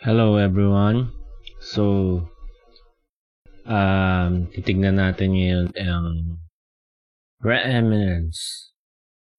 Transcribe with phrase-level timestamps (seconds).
[0.00, 1.12] Hello everyone.
[1.60, 2.24] So,
[3.68, 6.40] um, titignan natin ngayon ang
[7.36, 8.72] preeminence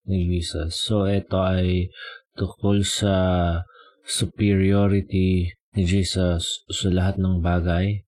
[0.05, 0.77] ni Jesus.
[0.85, 1.89] So, ito ay
[2.37, 3.57] tukol sa
[4.05, 8.05] superiority ni Jesus sa lahat ng bagay.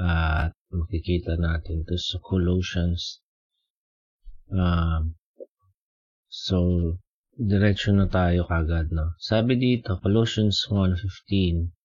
[0.00, 3.20] At makikita natin ito sa Colossians.
[4.48, 5.20] Um,
[6.32, 6.56] so,
[7.36, 9.12] diretso na tayo kagad, no?
[9.20, 11.81] Sabi dito, Colossians 1.15 to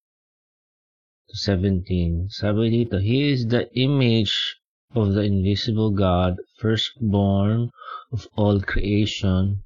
[1.34, 4.56] 17, sabi dito, He is the image
[4.96, 7.70] of the invisible God, firstborn
[8.14, 9.64] of all creation.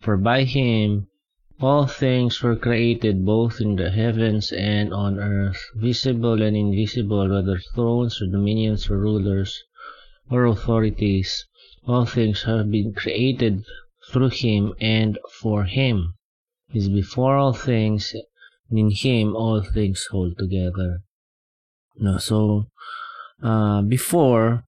[0.00, 1.08] For by Him
[1.60, 7.58] all things were created, both in the heavens and on earth, visible and invisible, whether
[7.74, 9.62] thrones or dominions or rulers
[10.30, 11.46] or authorities.
[11.86, 13.62] All things have been created
[14.10, 16.14] through Him and for Him.
[16.70, 18.14] He is before all things,
[18.70, 21.02] and in Him all things hold together.
[21.96, 22.66] No, so
[23.42, 24.64] uh, before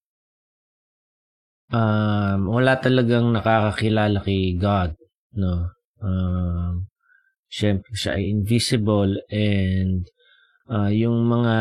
[1.72, 4.94] um, wala talagang nakakakilala kay God,
[5.34, 5.74] no.
[5.96, 6.86] Um,
[7.50, 10.04] syempre siya ay invisible and
[10.68, 11.56] uh, yung mga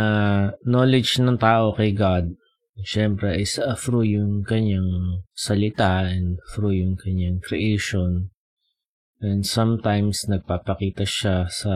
[0.65, 2.35] knowledge ng tao kay God
[2.83, 8.35] syempre is uh, through yung kanyang salita and through yung kanyang creation
[9.23, 11.75] and sometimes nagpapakita siya sa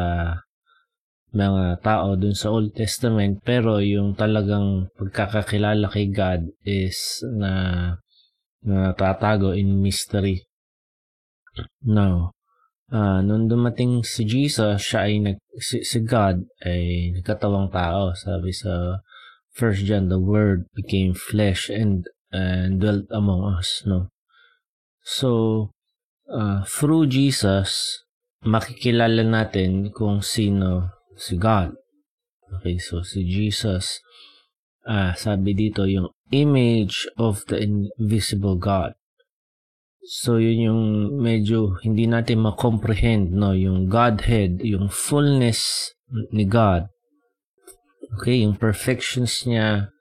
[1.29, 7.93] mga tao dun sa Old Testament pero yung talagang pagkakakilala kay God is na
[8.65, 10.43] natatago in mystery.
[11.85, 12.33] Now,
[12.91, 18.11] uh, nung dumating si Jesus, siya ay nag, si, si God ay nagkatawang tao.
[18.17, 19.03] Sabi sa
[19.53, 24.13] First John, the Word became flesh and and dwelt among us, no?
[25.01, 25.71] So,
[26.29, 28.01] uh, through Jesus,
[28.45, 31.75] makikilala natin kung sino si God.
[32.49, 33.99] Okay, so si Jesus,
[34.87, 38.95] ah, sabi dito yung image of the invisible God.
[40.09, 40.83] So yun yung
[41.21, 45.93] medyo hindi natin ma-comprehend no, yung Godhead, yung fullness
[46.33, 46.89] ni God.
[48.17, 49.93] Okay, yung perfections niya,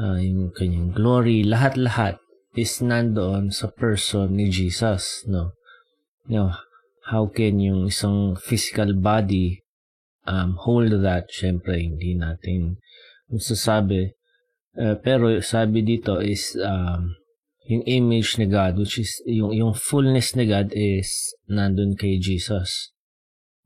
[0.00, 2.16] uh, yung kanyang glory, lahat-lahat
[2.56, 5.52] is nandoon sa person ni Jesus, no.
[6.24, 6.64] Now,
[7.12, 9.61] how can yung isang physical body
[10.26, 11.30] um, hold that?
[11.30, 12.78] Syempre, hindi natin
[13.30, 14.14] masasabi.
[14.72, 17.12] Uh, pero sabi dito is um,
[17.68, 22.92] yung image ni God, which is yung, yung fullness ni God is nandun kay Jesus.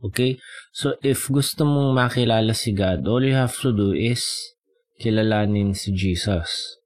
[0.03, 0.37] Okay?
[0.72, 4.53] So, if gusto mong makilala si God, all you have to do is
[5.00, 6.77] kilalanin si Jesus.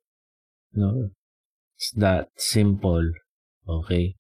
[0.74, 1.10] No?
[1.74, 3.10] It's that simple.
[3.66, 4.14] Okay?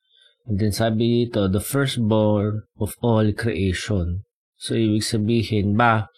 [0.46, 4.26] And then sabi dito, the firstborn of all creation.
[4.60, 6.12] So, ibig sabihin ba,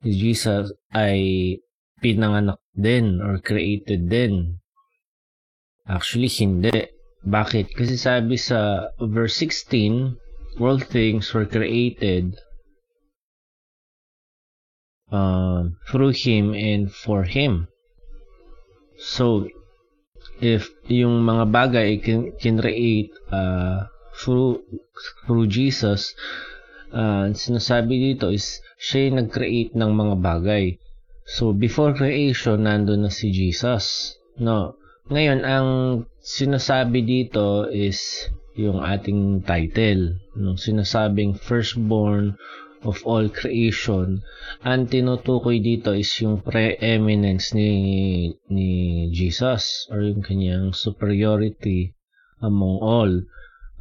[0.00, 1.60] si Jesus ay
[2.00, 4.64] pinanganak din or created din?
[5.84, 6.72] Actually, hindi.
[7.20, 7.76] Bakit?
[7.76, 10.16] Kasi sabi sa verse 16,
[10.56, 12.32] all things were created
[15.12, 17.68] uh, through Him and for Him.
[18.96, 19.52] So,
[20.40, 21.90] if yung mga bagay
[22.40, 23.84] can create uh,
[24.16, 24.64] through,
[25.28, 26.16] through Jesus,
[26.92, 30.64] uh, sinasabi dito is siya yung nag-create ng mga bagay.
[31.26, 34.14] So, before creation, nandun na si Jesus.
[34.38, 34.78] No.
[35.10, 35.68] Ngayon, ang
[36.22, 40.16] sinasabi dito is yung ating title.
[40.38, 42.38] Nung sinasabing firstborn
[42.86, 44.22] of all creation,
[44.62, 48.70] ang tinutukoy dito is yung preeminence ni, ni
[49.10, 51.92] Jesus or yung kanyang superiority
[52.38, 53.12] among all.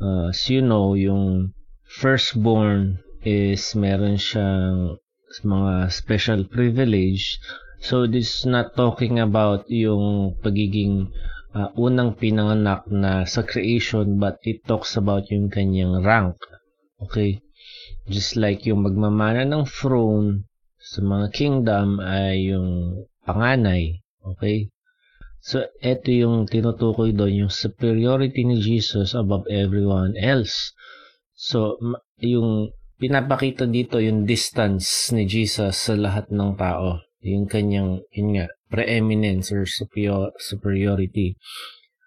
[0.02, 1.54] Uh, as you know, yung
[1.86, 4.98] firstborn is meron siyang
[5.44, 7.38] mga special privilege.
[7.82, 11.14] So this is not talking about yung pagiging
[11.54, 16.38] uh, unang pinanganak na sa creation but it talks about yung kanyang rank.
[17.02, 17.42] Okay?
[18.10, 20.46] Just like yung magmamana ng throne
[20.80, 24.02] sa mga kingdom ay yung panganay.
[24.22, 24.70] Okay?
[25.46, 30.74] So, ito yung tinutukoy doon, yung superiority ni Jesus above everyone else.
[31.36, 31.76] So,
[32.24, 37.04] yung pinapakita dito yung distance ni Jesus sa lahat ng tao.
[37.26, 41.36] Yung kanyang, yun nga, preeminence or superior, superiority.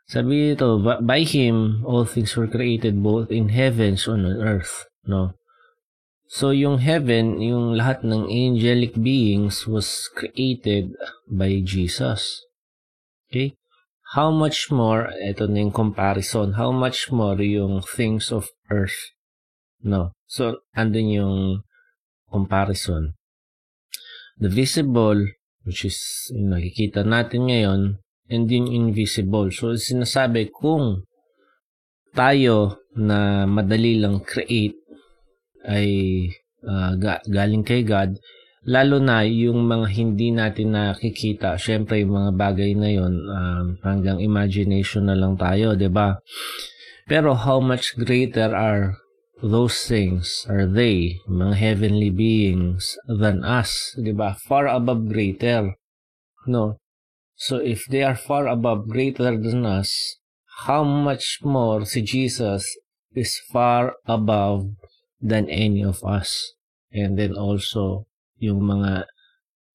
[0.08, 4.88] Sabi dito, by Him, all things were created both in heavens and on earth.
[5.04, 5.36] No?
[6.28, 10.96] So, yung heaven, yung lahat ng angelic beings was created
[11.28, 12.40] by Jesus.
[13.28, 13.60] Okay?
[14.16, 19.12] How much more, ito na yung comparison, how much more yung things of earth
[19.82, 20.14] No.
[20.26, 21.36] So, andun yung
[22.28, 23.18] comparison.
[24.38, 25.18] the visible,
[25.66, 25.98] which is
[26.30, 27.80] yung nakikita natin ngayon,
[28.30, 29.50] and yung invisible.
[29.50, 31.04] So, sinasabi kung
[32.14, 34.78] tayo na madali lang create
[35.66, 35.88] ay
[36.64, 38.16] uh, ga- galing kay God,
[38.64, 41.58] lalo na yung mga hindi natin nakikita.
[41.58, 46.20] Syempre, yung mga bagay na yon um, hanggang imagination na lang tayo, 'di ba?
[47.08, 49.00] Pero how much greater are
[49.42, 54.36] those things are they, mga heavenly beings, than us, di ba?
[54.46, 55.74] Far above greater.
[56.46, 56.78] No?
[57.38, 60.18] So if they are far above greater than us,
[60.66, 62.66] how much more si Jesus
[63.14, 64.74] is far above
[65.20, 66.54] than any of us.
[66.90, 68.06] And then also,
[68.38, 69.06] yung mga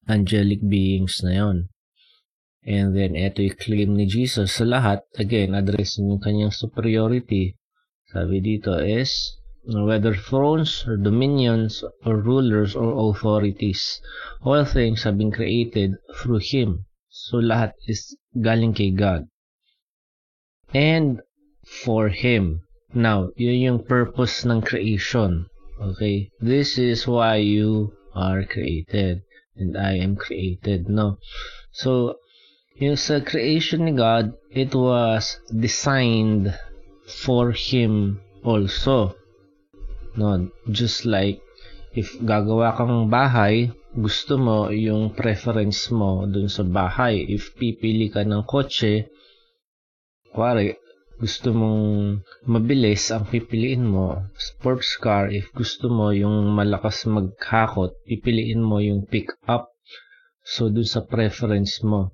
[0.08, 1.58] angelic beings na yon.
[2.64, 5.04] And then, ito yung claim ni Jesus sa lahat.
[5.20, 7.60] Again, addressing yung kanyang superiority.
[8.08, 14.00] Sabi dito is, whether thrones or dominions or rulers or authorities,
[14.42, 16.84] all things have been created through Him.
[17.08, 19.26] So lahat is galing kay God.
[20.74, 21.20] And
[21.64, 22.60] for Him.
[22.92, 25.46] Now, yun yung purpose ng creation.
[25.80, 26.30] Okay?
[26.40, 29.22] This is why you are created.
[29.56, 30.88] And I am created.
[30.88, 31.18] No?
[31.72, 32.18] So,
[32.76, 36.52] yung sa creation ni God, it was designed
[37.06, 39.16] for Him also.
[40.14, 41.42] No, just like
[41.94, 47.22] if gagawa kang bahay, gusto mo yung preference mo dun sa bahay.
[47.26, 49.10] If pipili ka ng kotse,
[50.34, 50.74] kuwari,
[51.14, 51.82] gusto mong
[52.50, 54.26] mabilis ang pipiliin mo.
[54.34, 59.70] Sports car, if gusto mo yung malakas maghakot, pipiliin mo yung pick-up.
[60.42, 62.12] So, dun sa preference mo.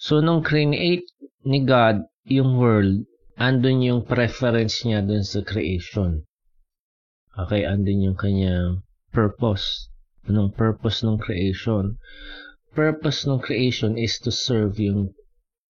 [0.00, 1.06] So, nung create
[1.44, 3.04] ni God yung world,
[3.38, 6.24] andun yung preference niya dun sa creation.
[7.32, 9.88] Okay, andun yung kanyang purpose.
[10.28, 11.96] Anong purpose ng creation?
[12.76, 15.16] Purpose ng creation is to serve yung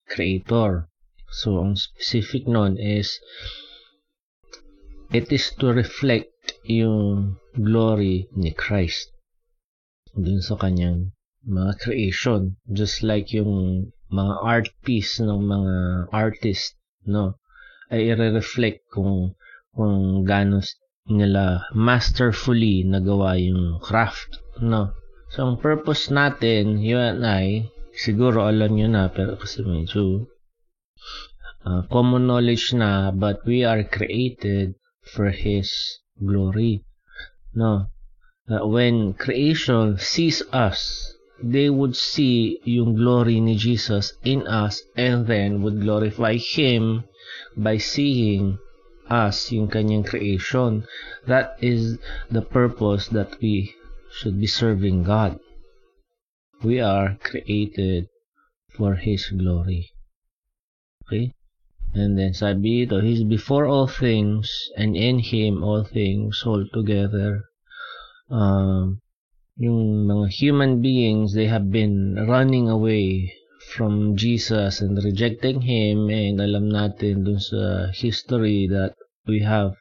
[0.04, 0.92] creator.
[1.32, 3.16] So, ang specific nun is
[5.16, 6.28] it is to reflect
[6.68, 9.08] yung glory ni Christ
[10.12, 12.60] dun sa kanyang mga creation.
[12.68, 15.74] Just like yung mga art piece ng mga
[16.12, 16.76] artist,
[17.08, 17.40] no?
[17.88, 19.32] Ay i-reflect kung
[19.72, 20.60] kung gaano
[21.06, 24.90] nila masterfully nagawa yung craft, no?
[25.30, 30.26] So, ang purpose natin, you and I, siguro alam nyo na, pero kasi medyo
[31.66, 35.70] uh, common knowledge na, but we are created for His
[36.18, 36.82] glory,
[37.54, 37.90] no?
[38.46, 41.10] Uh, when creation sees us,
[41.42, 47.04] they would see yung glory ni Jesus in us and then would glorify Him
[47.58, 48.58] by seeing
[49.10, 50.84] us yung kanyang creation.
[51.26, 51.98] That is
[52.30, 53.74] the purpose that we
[54.10, 55.38] should be serving God.
[56.62, 58.08] We are created
[58.72, 59.92] for His glory.
[61.06, 61.32] Okay?
[61.94, 67.44] And then sabi ito, He's before all things, and in Him all things hold together.
[68.28, 69.00] Um,
[69.56, 73.32] yung mga human beings, they have been running away
[73.66, 78.94] from Jesus and rejecting Him and alam natin dun sa history that
[79.26, 79.74] we have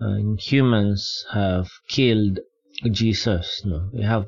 [0.00, 2.40] uh, humans have killed
[2.88, 3.92] Jesus no?
[3.92, 4.26] We have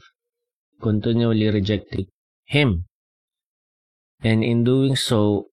[0.79, 2.13] continually rejected
[2.45, 2.85] Him.
[4.21, 5.49] And in doing so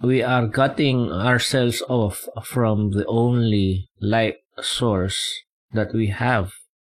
[0.00, 5.20] we are cutting ourselves off from the only light source
[5.72, 6.50] that we have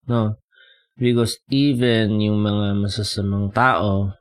[0.06, 0.36] no?
[0.94, 4.14] Because even yung mga masasamang tao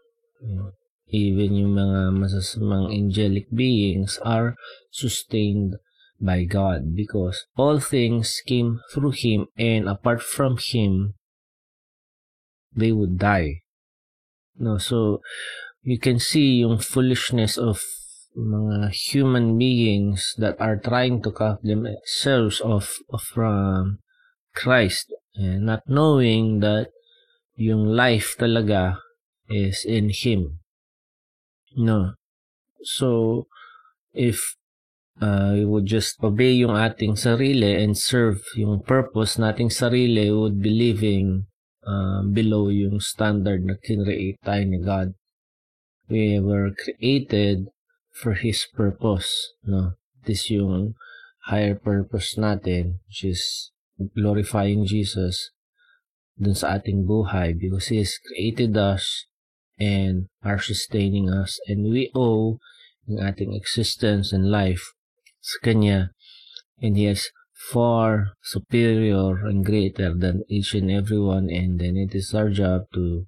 [1.13, 4.57] even yung mga masasamang angelic beings are
[4.89, 5.77] sustained
[6.17, 11.13] by God because all things came through Him and apart from Him,
[12.73, 13.61] they would die.
[14.57, 15.21] No, so
[15.85, 17.77] you can see yung foolishness of
[18.33, 24.01] mga human beings that are trying to cut themselves off from
[24.57, 26.89] Christ and not knowing that
[27.53, 28.97] yung life talaga
[29.45, 30.62] is in Him.
[31.75, 32.13] No.
[32.83, 33.47] So,
[34.13, 34.55] if
[35.21, 40.37] uh, we would just obey yung ating sarili and serve yung purpose nating sarili, we
[40.37, 41.45] would be living
[41.85, 45.13] uh, below yung standard na kinreate tayo ni God.
[46.09, 47.69] We were created
[48.11, 49.55] for His purpose.
[49.65, 49.97] No?
[50.25, 50.95] This yung
[51.49, 53.71] higher purpose natin, which is
[54.15, 55.51] glorifying Jesus
[56.37, 59.27] dun sa ating buhay because He has created us
[59.79, 62.59] and are sustaining us and we owe
[63.07, 64.93] yung ating existence and life
[65.41, 66.11] sa Kanya
[66.79, 67.29] and He has
[67.71, 73.25] far superior and greater than each and everyone and then it is our job to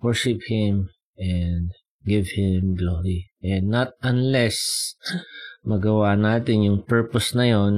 [0.00, 1.72] worship Him and
[2.04, 3.30] give Him glory.
[3.42, 4.94] And not unless
[5.66, 7.74] magawa natin yung purpose na yon,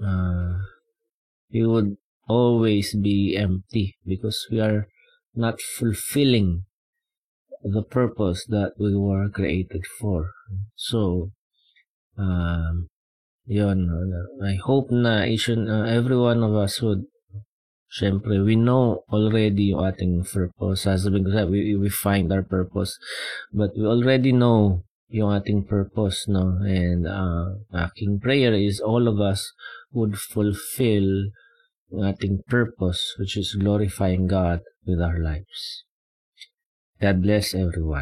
[0.00, 0.56] uh,
[1.52, 4.88] we would always be empty because we are
[5.34, 6.64] not fulfilling
[7.62, 10.32] the purpose that we were created for.
[10.76, 11.32] So,
[12.18, 12.88] um,
[13.46, 13.88] yun,
[14.44, 17.06] I hope na and uh, every one of us would
[17.92, 20.88] Siyempre, we know already yung ating purpose.
[20.88, 22.96] Sasabihin ko we, we find our purpose.
[23.52, 26.56] But we already know yung ating purpose, no?
[26.64, 29.52] And uh, aking prayer is all of us
[29.92, 31.36] would fulfill
[31.92, 35.84] yung ating purpose, which is glorifying God with our lives.
[37.00, 38.00] God bless everyone.